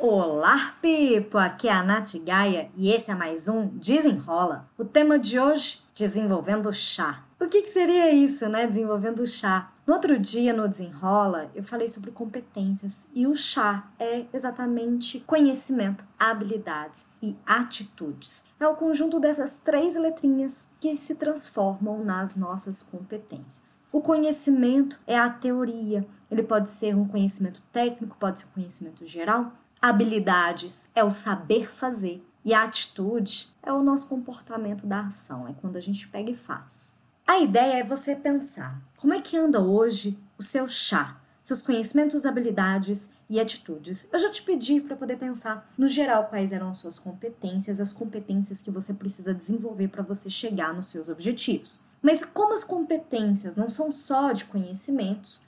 Olá, 0.00 0.76
Pipo! 0.80 1.38
Aqui 1.38 1.66
é 1.66 1.72
a 1.72 1.82
Nath 1.82 2.14
Gaia 2.24 2.70
e 2.76 2.92
esse 2.92 3.10
é 3.10 3.16
mais 3.16 3.48
um 3.48 3.66
Desenrola. 3.66 4.68
O 4.78 4.84
tema 4.84 5.18
de 5.18 5.40
hoje, 5.40 5.82
desenvolvendo 5.92 6.72
chá. 6.72 7.24
O 7.40 7.48
que, 7.48 7.62
que 7.62 7.68
seria 7.68 8.12
isso, 8.12 8.48
né? 8.48 8.64
Desenvolvendo 8.64 9.26
chá. 9.26 9.72
No 9.84 9.94
outro 9.94 10.16
dia, 10.16 10.52
no 10.52 10.68
Desenrola, 10.68 11.50
eu 11.52 11.64
falei 11.64 11.88
sobre 11.88 12.12
competências 12.12 13.08
e 13.12 13.26
o 13.26 13.34
chá 13.34 13.90
é 13.98 14.24
exatamente 14.32 15.18
conhecimento, 15.26 16.04
habilidades 16.16 17.04
e 17.20 17.34
atitudes. 17.44 18.44
É 18.60 18.68
o 18.68 18.76
conjunto 18.76 19.18
dessas 19.18 19.58
três 19.58 19.96
letrinhas 19.96 20.70
que 20.78 20.96
se 20.96 21.16
transformam 21.16 22.04
nas 22.04 22.36
nossas 22.36 22.84
competências. 22.84 23.80
O 23.90 24.00
conhecimento 24.00 24.96
é 25.08 25.18
a 25.18 25.28
teoria, 25.28 26.06
ele 26.30 26.44
pode 26.44 26.70
ser 26.70 26.94
um 26.94 27.08
conhecimento 27.08 27.60
técnico, 27.72 28.16
pode 28.16 28.38
ser 28.38 28.46
um 28.46 28.54
conhecimento 28.54 29.04
geral, 29.04 29.52
Habilidades 29.80 30.90
é 30.92 31.04
o 31.04 31.10
saber 31.10 31.70
fazer 31.70 32.20
e 32.44 32.52
a 32.52 32.64
atitude 32.64 33.48
é 33.62 33.72
o 33.72 33.80
nosso 33.80 34.08
comportamento 34.08 34.84
da 34.84 35.02
ação, 35.02 35.46
é 35.46 35.54
quando 35.60 35.76
a 35.76 35.80
gente 35.80 36.08
pega 36.08 36.32
e 36.32 36.36
faz. 36.36 37.00
A 37.24 37.38
ideia 37.38 37.78
é 37.78 37.84
você 37.84 38.16
pensar 38.16 38.82
como 38.96 39.14
é 39.14 39.20
que 39.20 39.36
anda 39.36 39.60
hoje 39.60 40.18
o 40.36 40.42
seu 40.42 40.68
chá, 40.68 41.20
seus 41.40 41.62
conhecimentos, 41.62 42.26
habilidades 42.26 43.10
e 43.30 43.38
atitudes. 43.38 44.08
Eu 44.12 44.18
já 44.18 44.28
te 44.30 44.42
pedi 44.42 44.80
para 44.80 44.96
poder 44.96 45.16
pensar 45.16 45.70
no 45.78 45.86
geral 45.86 46.26
quais 46.26 46.50
eram 46.50 46.70
as 46.70 46.78
suas 46.78 46.98
competências, 46.98 47.78
as 47.78 47.92
competências 47.92 48.60
que 48.60 48.72
você 48.72 48.92
precisa 48.92 49.32
desenvolver 49.32 49.88
para 49.88 50.02
você 50.02 50.28
chegar 50.28 50.74
nos 50.74 50.86
seus 50.86 51.08
objetivos. 51.08 51.82
Mas 52.02 52.24
como 52.24 52.52
as 52.52 52.64
competências 52.64 53.54
não 53.54 53.68
são 53.68 53.92
só 53.92 54.32
de 54.32 54.44
conhecimentos, 54.44 55.40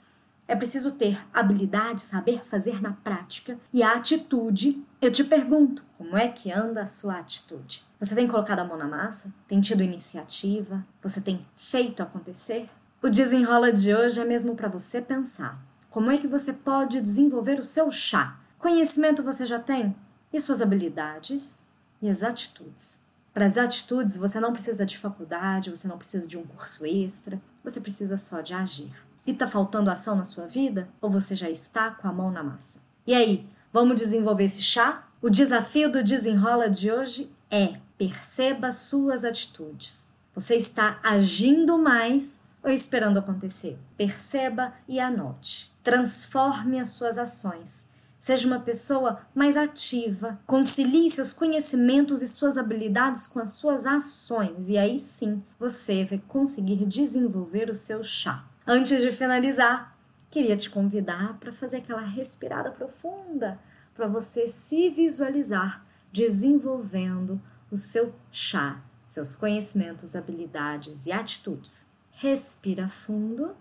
é 0.51 0.55
preciso 0.55 0.91
ter 0.91 1.17
habilidade, 1.33 2.01
saber 2.01 2.43
fazer 2.43 2.81
na 2.81 2.91
prática 2.91 3.57
e 3.71 3.81
a 3.81 3.93
atitude. 3.93 4.85
Eu 5.01 5.09
te 5.09 5.23
pergunto, 5.23 5.81
como 5.97 6.17
é 6.17 6.27
que 6.27 6.51
anda 6.51 6.81
a 6.81 6.85
sua 6.85 7.19
atitude? 7.19 7.85
Você 7.97 8.13
tem 8.13 8.27
colocado 8.27 8.59
a 8.59 8.65
mão 8.65 8.77
na 8.77 8.85
massa? 8.85 9.33
Tem 9.47 9.61
tido 9.61 9.81
iniciativa? 9.81 10.85
Você 11.01 11.21
tem 11.21 11.39
feito 11.55 12.03
acontecer? 12.03 12.69
O 13.01 13.07
desenrola 13.07 13.71
de 13.71 13.95
hoje 13.95 14.19
é 14.19 14.25
mesmo 14.25 14.53
para 14.53 14.67
você 14.67 15.01
pensar. 15.01 15.57
Como 15.89 16.11
é 16.11 16.17
que 16.17 16.27
você 16.27 16.51
pode 16.51 16.99
desenvolver 16.99 17.57
o 17.57 17.63
seu 17.63 17.89
chá? 17.89 18.37
Conhecimento 18.59 19.23
você 19.23 19.45
já 19.45 19.57
tem? 19.57 19.95
E 20.33 20.41
suas 20.41 20.61
habilidades 20.61 21.69
e 22.01 22.09
as 22.09 22.23
atitudes? 22.23 23.01
Para 23.33 23.45
as 23.45 23.57
atitudes, 23.57 24.17
você 24.17 24.37
não 24.37 24.51
precisa 24.51 24.85
de 24.85 24.97
faculdade, 24.97 25.69
você 25.69 25.87
não 25.87 25.97
precisa 25.97 26.27
de 26.27 26.37
um 26.37 26.43
curso 26.43 26.85
extra, 26.85 27.41
você 27.63 27.79
precisa 27.79 28.17
só 28.17 28.41
de 28.41 28.53
agir. 28.53 28.91
E 29.25 29.33
tá 29.33 29.47
faltando 29.47 29.91
ação 29.91 30.15
na 30.15 30.23
sua 30.23 30.47
vida? 30.47 30.89
Ou 30.99 31.09
você 31.09 31.35
já 31.35 31.49
está 31.49 31.91
com 31.91 32.07
a 32.07 32.13
mão 32.13 32.31
na 32.31 32.43
massa? 32.43 32.79
E 33.05 33.13
aí, 33.13 33.47
vamos 33.71 33.99
desenvolver 33.99 34.45
esse 34.45 34.61
chá? 34.61 35.07
O 35.21 35.29
desafio 35.29 35.91
do 35.91 36.03
desenrola 36.03 36.69
de 36.69 36.91
hoje 36.91 37.31
é 37.49 37.75
perceba 37.97 38.71
suas 38.71 39.23
atitudes. 39.23 40.15
Você 40.33 40.55
está 40.55 40.99
agindo 41.03 41.77
mais 41.77 42.41
ou 42.63 42.71
esperando 42.71 43.19
acontecer? 43.19 43.77
Perceba 43.97 44.73
e 44.87 44.99
anote. 44.99 45.71
Transforme 45.83 46.79
as 46.79 46.89
suas 46.89 47.17
ações. 47.17 47.91
Seja 48.19 48.47
uma 48.47 48.59
pessoa 48.59 49.19
mais 49.33 49.57
ativa. 49.57 50.39
Concilie 50.45 51.09
seus 51.09 51.33
conhecimentos 51.33 52.21
e 52.21 52.27
suas 52.27 52.57
habilidades 52.57 53.27
com 53.27 53.39
as 53.39 53.51
suas 53.51 53.85
ações. 53.85 54.69
E 54.69 54.77
aí 54.77 54.97
sim 54.97 55.43
você 55.59 56.05
vai 56.05 56.21
conseguir 56.27 56.85
desenvolver 56.85 57.69
o 57.69 57.75
seu 57.75 58.03
chá. 58.03 58.45
Antes 58.65 59.01
de 59.01 59.11
finalizar, 59.11 59.97
queria 60.29 60.55
te 60.55 60.69
convidar 60.69 61.37
para 61.39 61.51
fazer 61.51 61.77
aquela 61.77 62.01
respirada 62.01 62.71
profunda, 62.71 63.59
para 63.93 64.07
você 64.07 64.47
se 64.47 64.89
visualizar 64.89 65.85
desenvolvendo 66.11 67.41
o 67.71 67.77
seu 67.77 68.13
chá, 68.31 68.81
seus 69.07 69.35
conhecimentos, 69.35 70.15
habilidades 70.15 71.05
e 71.05 71.11
atitudes. 71.11 71.89
Respira 72.11 72.87
fundo. 72.87 73.55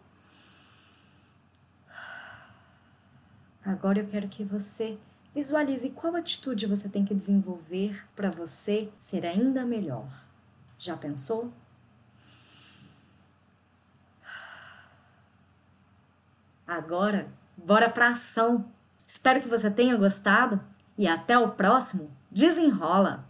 Agora 3.64 4.00
eu 4.00 4.06
quero 4.06 4.28
que 4.28 4.44
você 4.44 4.98
visualize 5.34 5.90
qual 5.90 6.14
atitude 6.16 6.66
você 6.66 6.88
tem 6.88 7.04
que 7.04 7.14
desenvolver 7.14 8.04
para 8.14 8.30
você 8.30 8.90
ser 8.98 9.24
ainda 9.24 9.64
melhor. 9.64 10.08
Já 10.78 10.96
pensou? 10.96 11.52
Agora, 16.70 17.26
bora 17.56 17.90
pra 17.90 18.10
ação! 18.10 18.70
Espero 19.04 19.40
que 19.40 19.48
você 19.48 19.68
tenha 19.68 19.96
gostado 19.96 20.60
e 20.96 21.08
até 21.08 21.36
o 21.36 21.48
próximo 21.48 22.16
Desenrola! 22.30 23.28